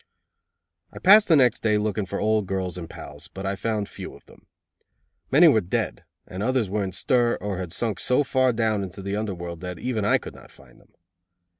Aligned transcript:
I 0.91 0.97
passed 0.97 1.27
the 1.27 1.35
next 1.35 1.61
day 1.61 1.77
looking 1.77 2.07
for 2.07 2.19
old 2.19 2.47
girls 2.47 2.75
and 2.75 2.89
pals, 2.89 3.27
but 3.27 3.45
I 3.45 3.55
found 3.55 3.87
few 3.87 4.15
of 4.15 4.25
them. 4.25 4.47
Many 5.29 5.47
were 5.47 5.61
dead 5.61 6.05
and 6.25 6.41
others 6.41 6.71
were 6.71 6.83
in 6.83 6.91
stir 6.91 7.35
or 7.39 7.59
had 7.59 7.71
sunk 7.71 7.99
so 7.99 8.23
far 8.23 8.51
down 8.51 8.81
into 8.81 9.03
the 9.03 9.15
under 9.15 9.35
world 9.35 9.61
that 9.61 9.77
even 9.77 10.03
I 10.03 10.17
could 10.17 10.33
not 10.33 10.49
find 10.49 10.79
them. 10.79 10.95